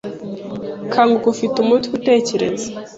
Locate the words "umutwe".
1.59-1.91